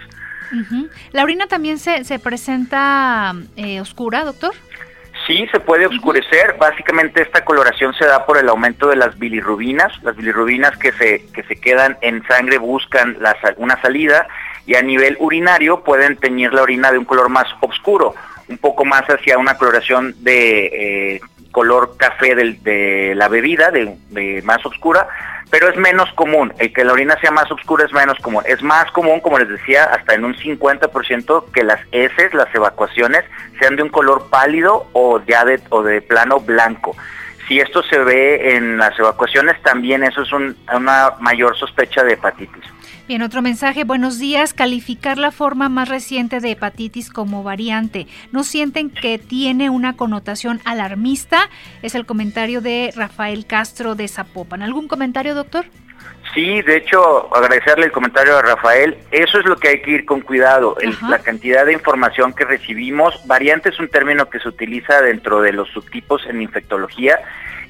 [1.12, 4.54] ¿La orina también se, se presenta eh, oscura, doctor?
[5.30, 6.56] Sí, se puede oscurecer.
[6.58, 9.94] Básicamente esta coloración se da por el aumento de las bilirrubinas.
[10.02, 14.28] Las bilirrubinas que se, que se quedan en sangre buscan la, una salida
[14.66, 18.16] y a nivel urinario pueden teñir la orina de un color más oscuro,
[18.48, 20.66] un poco más hacia una coloración de
[21.14, 25.08] eh, color café de la bebida, de, más oscura,
[25.50, 26.54] pero es menos común.
[26.60, 28.44] El que la orina sea más oscura es menos común.
[28.46, 33.24] Es más común, como les decía, hasta en un 50% que las heces, las evacuaciones,
[33.60, 36.96] sean de un color pálido o ya de, o de plano blanco.
[37.50, 42.64] Si esto se ve en las evacuaciones, también eso es una mayor sospecha de hepatitis.
[43.08, 43.86] Bien, otro mensaje.
[43.86, 44.54] Buenos días.
[44.54, 48.06] Calificar la forma más reciente de hepatitis como variante.
[48.32, 51.50] ¿No sienten que tiene una connotación alarmista?
[51.82, 54.62] Es el comentario de Rafael Castro de Zapopan.
[54.62, 55.66] ¿Algún comentario, doctor?
[56.34, 58.98] Sí, de hecho, agradecerle el comentario a Rafael.
[59.12, 60.76] Eso es lo que hay que ir con cuidado.
[61.10, 63.26] la cantidad de información que recibimos.
[63.26, 67.20] Variante es un término que se utiliza dentro de los subtipos en infectología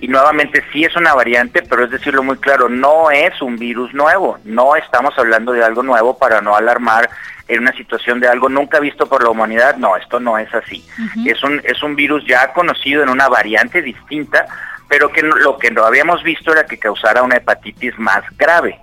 [0.01, 3.93] y nuevamente sí es una variante, pero es decirlo muy claro, no es un virus
[3.93, 7.09] nuevo, no estamos hablando de algo nuevo para no alarmar
[7.49, 10.85] en una situación de algo nunca visto por la humanidad, no, esto no es así.
[11.25, 14.45] Es un es un virus ya conocido en una variante distinta,
[14.89, 18.81] pero que lo que no habíamos visto era que causara una hepatitis más grave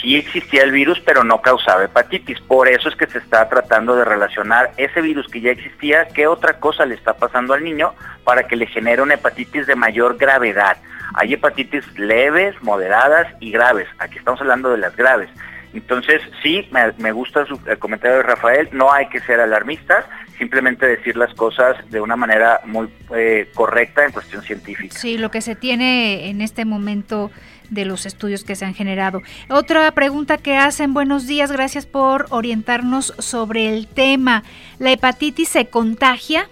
[0.00, 2.40] sí existía el virus, pero no causaba hepatitis.
[2.40, 6.26] Por eso es que se está tratando de relacionar ese virus que ya existía, qué
[6.26, 7.94] otra cosa le está pasando al niño
[8.24, 10.76] para que le genere una hepatitis de mayor gravedad.
[11.14, 13.88] Hay hepatitis leves, moderadas y graves.
[13.98, 15.30] Aquí estamos hablando de las graves.
[15.74, 20.04] Entonces, sí, me, gusta su, el comentario de Rafael, no hay que ser alarmistas,
[20.38, 24.96] simplemente decir las cosas de una manera muy eh, correcta en cuestión científica.
[24.96, 27.30] Sí, lo que se tiene en este momento
[27.70, 29.22] de los estudios que se han generado.
[29.50, 34.42] Otra pregunta que hacen, buenos días, gracias por orientarnos sobre el tema.
[34.78, 36.48] ¿La hepatitis se contagia?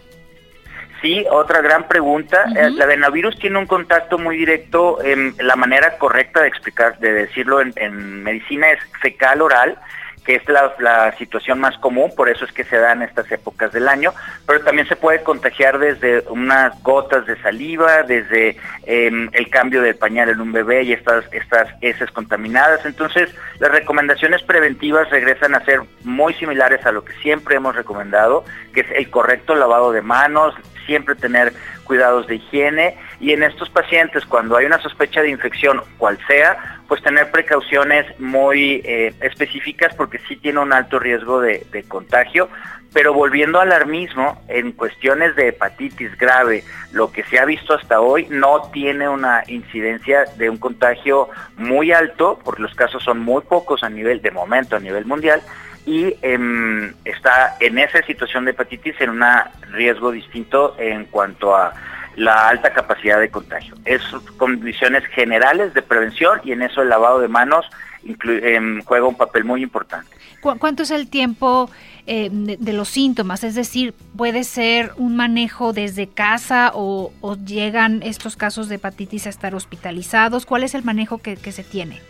[1.06, 2.46] Sí, otra gran pregunta.
[2.56, 4.98] El eh, La tiene un contacto muy directo.
[5.38, 9.78] La manera correcta de explicar, de decirlo en, en medicina es fecal oral
[10.26, 13.72] que es la, situación más común, por eso es que se da en estas épocas
[13.72, 14.12] del año,
[14.44, 19.94] pero también se puede contagiar desde unas gotas de saliva, desde em, el cambio del
[19.94, 22.84] pañal en un bebé y estas, estas heces contaminadas.
[22.84, 28.44] Entonces, las recomendaciones preventivas regresan a ser muy similares a lo que siempre hemos recomendado,
[28.74, 31.52] que es el correcto lavado de manos, siempre tener
[31.84, 36.80] cuidados de higiene y en estos pacientes cuando hay una sospecha de infección, cual sea,
[36.88, 42.48] pues tener precauciones muy eh, específicas porque sí tiene un alto riesgo de, contagio.
[42.92, 48.00] Pero volviendo al alarmismo, en cuestiones de hepatitis grave, lo que se ha visto hasta
[48.00, 53.42] hoy no tiene una incidencia de un contagio muy alto, porque los casos son muy
[53.42, 55.42] pocos a nivel, de momento, a nivel mundial,
[55.86, 59.24] y em, está en esa situación de hepatitis en un
[59.70, 61.72] riesgo distinto en cuanto a
[62.16, 63.76] la alta capacidad de contagio.
[63.84, 64.02] Es
[64.36, 67.66] condiciones generales de prevención y en eso el lavado de manos
[68.04, 70.10] em, juega un papel muy importante.
[70.40, 71.70] ¿Cuánto es el tiempo
[72.06, 73.42] eh, de, los síntomas?
[73.42, 77.12] Es decir, ¿puede ser un manejo desde casa o,
[77.44, 80.46] llegan estos casos de hepatitis a estar hospitalizados?
[80.46, 82.00] ¿Cuál es el manejo que se tiene?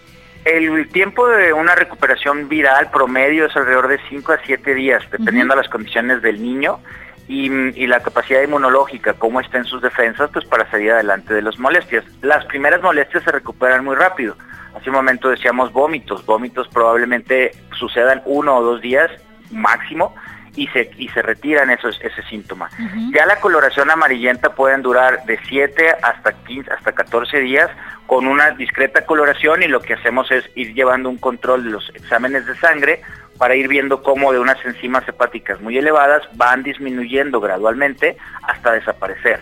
[0.46, 5.54] El tiempo de una recuperación viral promedio es alrededor de 5 a 7 días, dependiendo
[5.54, 6.78] de las condiciones del niño
[7.26, 11.58] y, la capacidad inmunológica, cómo está en sus defensas, pues para salir adelante de las
[11.58, 12.04] molestias.
[12.22, 14.36] Las primeras molestias se recuperan muy rápido.
[14.76, 16.24] Hace un momento decíamos vómitos.
[16.24, 19.10] Vómitos probablemente sucedan uno o dos días
[19.50, 20.14] máximo
[20.56, 22.70] y se, y se retiran esos, ese síntoma.
[23.12, 27.70] Ya la coloración amarillenta pueden durar de 7 hasta 15, hasta 14 días
[28.06, 31.90] con una discreta coloración y lo que hacemos es ir llevando un control de los
[31.94, 33.02] exámenes de sangre
[33.38, 39.40] para ir viendo cómo de unas enzimas hepáticas muy elevadas van disminuyendo gradualmente hasta desaparecer.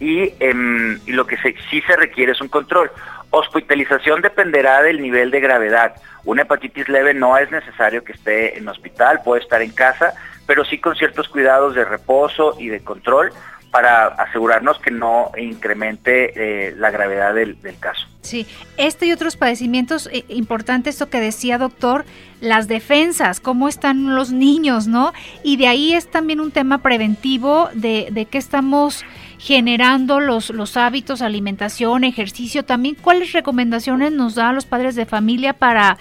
[0.00, 1.36] Y, em, lo que
[1.70, 2.90] sí se requiere es un control.
[3.30, 5.94] Hospitalización dependerá del nivel de gravedad.
[6.24, 10.14] Una hepatitis leve no es necesario que esté en hospital, puede estar en casa,
[10.46, 13.32] pero sí con ciertos cuidados de reposo y de control
[13.70, 16.32] para asegurarnos que no incremente
[16.68, 18.06] eh, la gravedad del, caso.
[18.22, 18.46] Sí,
[18.78, 22.04] este y otros padecimientos, eh, importante esto que decía doctor,
[22.40, 25.12] las defensas, cómo están los niños, ¿no?
[25.42, 29.04] Y de ahí es también un tema preventivo de, de qué estamos
[29.38, 35.06] generando los, los hábitos, alimentación, ejercicio, también cuáles recomendaciones nos da a los padres de
[35.06, 35.98] familia para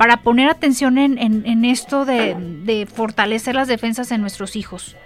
[0.00, 4.96] para poner atención en, en, esto de, fortalecer las defensas en nuestros hijos?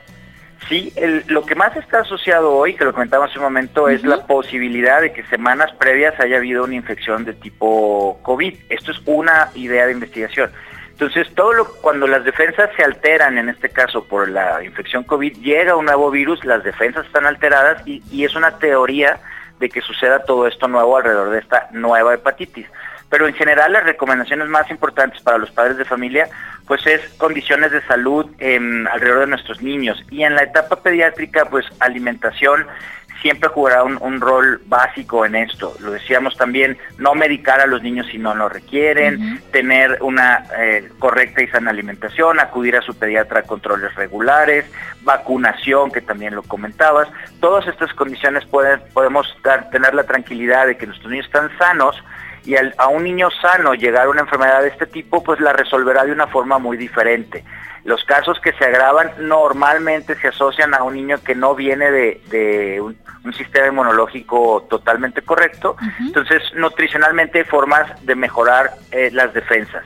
[0.69, 0.95] Sí,
[1.27, 5.01] lo que más está asociado hoy, que lo comentaba hace un momento, es la posibilidad
[5.01, 8.55] de que semanas previas haya habido una infección de tipo COVID.
[8.69, 10.53] Esto es una idea de investigación.
[10.91, 15.39] Entonces, todo lo, cuando las defensas se alteran, en este caso por la infección COVID,
[15.41, 19.19] llega un nuevo virus, las defensas están alteradas y, y es una teoría
[19.59, 22.69] de que suceda todo esto nuevo alrededor de esta nueva hepatitis.
[23.15, 26.29] Pero en general las recomendaciones más importantes para los padres de familia
[26.67, 28.27] pues es condiciones de salud
[28.91, 30.05] alrededor de nuestros niños.
[30.11, 32.67] Y en la etapa pediátrica pues alimentación
[33.23, 35.77] siempre jugará un, rol básico en esto.
[35.79, 40.91] Lo decíamos también, no medicar a los niños si no lo requieren, tener una eh,
[40.99, 44.67] correcta y sana alimentación, acudir a su pediatra a controles regulares,
[45.03, 47.07] vacunación, que también lo comentabas.
[47.39, 49.33] Todas estas condiciones pueden, podemos
[49.71, 52.03] tener la tranquilidad de que nuestros niños están sanos
[52.45, 56.05] y a un niño sano llegar a una enfermedad de este tipo, pues la resolverá
[56.05, 57.45] de una forma muy diferente.
[57.85, 62.81] Los casos que se agravan normalmente se asocian a un niño que no viene de,
[62.81, 62.97] un,
[63.33, 65.77] sistema inmunológico totalmente correcto.
[65.99, 69.83] Entonces, nutricionalmente hay formas de mejorar eh, las defensas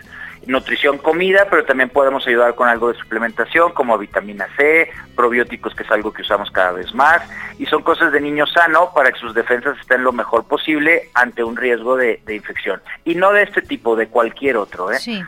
[0.48, 5.82] nutrición comida, pero también podemos ayudar con algo de suplementación como vitamina C, probióticos, que
[5.82, 7.22] es algo que usamos cada vez más,
[7.58, 11.44] y son cosas de niño sano para que sus defensas estén lo mejor posible ante
[11.44, 12.80] un riesgo de, infección.
[13.04, 14.90] Y no de este tipo, de cualquier otro.
[14.90, 14.98] ¿eh?
[14.98, 15.22] Sí.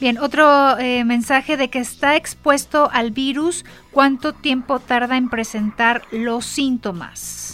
[0.00, 6.02] Bien, otro eh, mensaje de que está expuesto al virus, ¿cuánto tiempo tarda en presentar
[6.10, 7.49] los síntomas?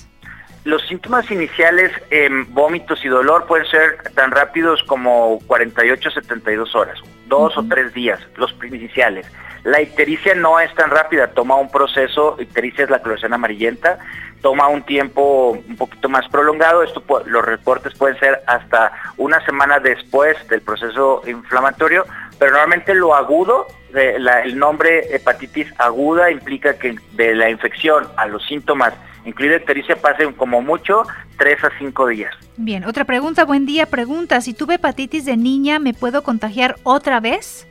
[0.66, 6.98] Los síntomas iniciales, en vómitos y dolor, pueden ser tan rápidos como 48 72 horas,
[7.28, 9.30] dos o tres días, los iniciales.
[9.62, 14.00] La ictericia no es tan rápida, toma un proceso, ictericia es la coloración amarillenta,
[14.42, 19.78] toma un tiempo un poquito más prolongado, esto los reportes pueden ser hasta una semana
[19.78, 22.04] después del proceso inflamatorio,
[22.40, 28.44] pero normalmente lo agudo, el nombre hepatitis aguda implica que de la infección a los
[28.44, 28.94] síntomas
[29.26, 31.02] incluida ictericia, pasen como mucho
[31.36, 32.34] tres a cinco días.
[32.56, 37.20] Bien, otra pregunta, buen día, pregunta, si tuve hepatitis de niña, ¿me puedo contagiar otra
[37.20, 37.66] vez?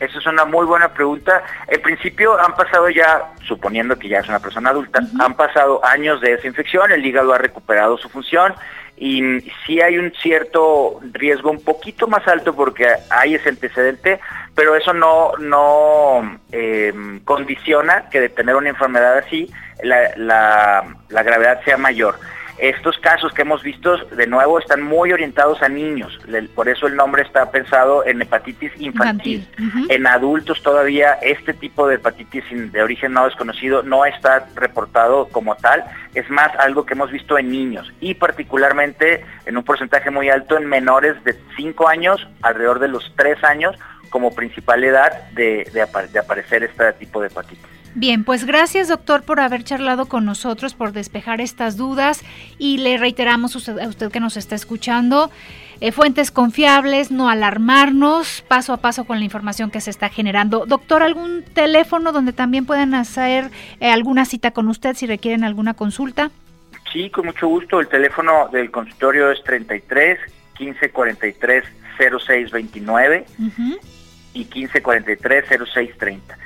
[0.00, 1.42] Esa es una muy buena pregunta.
[1.66, 6.20] En principio han pasado ya, suponiendo que ya es una persona adulta, han pasado años
[6.20, 8.54] de esa infección, el hígado ha recuperado su función
[9.00, 14.20] y sí hay un cierto riesgo un poquito más alto porque hay ese antecedente,
[14.54, 16.92] pero eso no, no eh,
[17.24, 19.50] condiciona que de tener una enfermedad así
[19.82, 22.18] la, la, gravedad sea mayor.
[22.58, 26.18] Estos casos que hemos visto, de nuevo, están muy orientados a niños,
[26.54, 29.46] por eso el nombre está pensado en hepatitis infantil.
[29.88, 35.54] En adultos todavía este tipo de hepatitis de origen no desconocido no está reportado como
[35.54, 35.84] tal,
[36.14, 40.56] es más algo que hemos visto en niños y particularmente en un porcentaje muy alto
[40.56, 43.76] en menores de 5 años, alrededor de los 3 años,
[44.10, 47.77] como principal edad de, de aparecer este tipo de hepatitis.
[47.94, 52.22] Bien, pues gracias doctor por haber charlado con nosotros, por despejar estas dudas
[52.58, 55.30] y le reiteramos a usted, que nos está escuchando,
[55.80, 60.66] eh, fuentes confiables, no alarmarnos, paso a paso con la información que se está generando.
[60.66, 65.74] Doctor, ¿algún teléfono donde también puedan hacer eh, alguna cita con usted si requieren alguna
[65.74, 66.30] consulta?
[66.92, 67.80] Sí, con mucho gusto.
[67.80, 70.18] El teléfono del consultorio es 33
[70.56, 71.64] 15 43
[72.26, 73.26] 06 29
[74.34, 76.38] y 15 43 06 30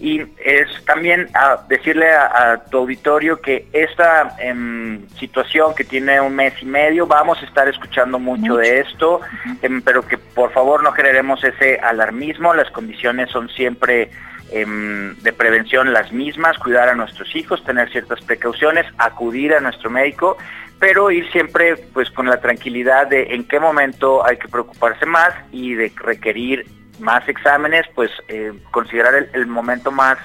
[0.00, 6.34] y es también a decirle a, tu auditorio que esta em, situación que tiene un
[6.34, 9.20] mes y medio, vamos a estar escuchando mucho, de esto,
[9.62, 14.10] em, pero que por favor no generemos ese alarmismo, las condiciones son siempre
[14.50, 19.90] em, de prevención las mismas, cuidar a nuestros hijos, tener ciertas precauciones, acudir a nuestro
[19.90, 20.38] médico,
[20.78, 25.34] pero ir siempre pues con la tranquilidad de en qué momento hay que preocuparse más
[25.50, 26.64] y de requerir
[27.00, 30.18] más exámenes, pues eh, considerar el, momento más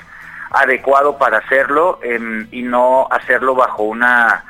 [0.51, 4.43] adecuado para hacerlo em, y no hacerlo bajo una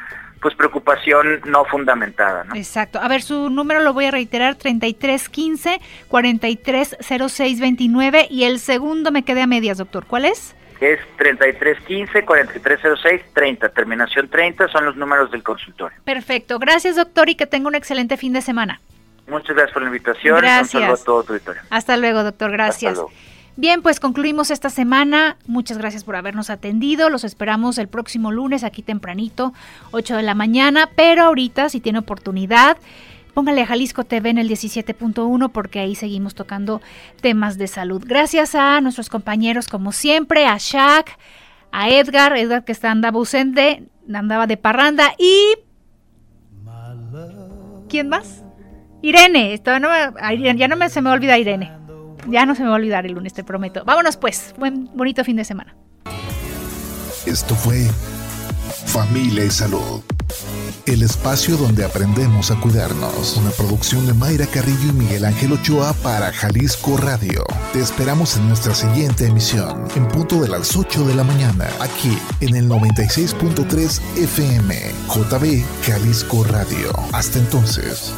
[0.44, 2.44] pues preocupación no fundamentada.
[2.44, 2.56] ¿no?
[2.56, 3.00] Exacto.
[3.00, 9.42] A ver, su número lo voy a reiterar, 3315 430629 y el segundo me quedé
[9.42, 10.06] a medias, doctor.
[10.06, 10.54] ¿Cuál es?
[10.82, 15.98] Es 3315 4306 30, terminación 30 son los números del consultorio.
[16.04, 16.60] Perfecto.
[16.60, 18.82] Gracias, doctor, y que tenga un excelente fin de semana.
[19.28, 20.38] Muchas gracias por la invitación.
[20.38, 20.74] Gracias.
[20.76, 21.62] Un saludo a todo tu auditorio.
[21.70, 22.52] Hasta luego, doctor.
[22.52, 23.00] Gracias.
[23.56, 25.38] Bien, pues concluimos esta semana.
[25.46, 27.10] Muchas gracias por habernos atendido.
[27.10, 29.54] Los esperamos el próximo lunes aquí tempranito,
[29.92, 30.90] 8 de la mañana.
[30.96, 32.78] Pero ahorita, si tiene oportunidad,
[33.36, 36.82] póngale a Jalisco TV en el 17.1 porque ahí seguimos tocando
[37.22, 38.04] temas de salud.
[38.06, 41.16] Gracias a nuestros compañeros, como siempre, a Shaq,
[41.72, 45.56] a Edgar, Edgar que está andaba ausente, andaba de parranda y...
[47.88, 48.44] ¿Quién más?
[49.04, 51.72] Irene, esto ya no se me olvida Irene.
[52.28, 53.84] Ya no se me va a olvidar el lunes, te prometo.
[53.86, 55.76] Vámonos pues, buen bonito fin de semana.
[57.26, 57.88] Esto fue
[58.88, 60.02] Familia y Salud
[60.86, 63.38] el espacio donde aprendemos a cuidarnos.
[63.38, 67.44] Una producción de Mayra Carrillo y Miguel Ángel Ochoa para Jalisco Radio.
[67.72, 72.18] Te esperamos en nuestra siguiente emisión, en punto de las 8 de la mañana, aquí
[72.42, 74.76] en el 96.3 FM,
[75.08, 76.92] JB Jalisco Radio.
[77.14, 78.14] Hasta entonces.